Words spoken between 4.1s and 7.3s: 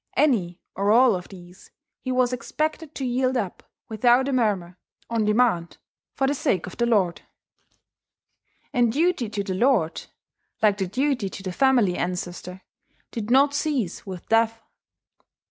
a murmur, on demand, for the sake of the lord.